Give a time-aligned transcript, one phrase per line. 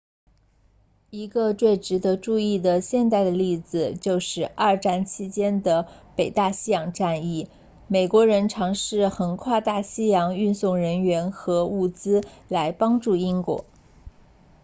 [1.11, 7.47] 一个最值得注意的现代的例子就是二战期间的北大西洋战役
[7.87, 13.63] 美国人尝试横跨大西洋运送人员和物资来帮助英国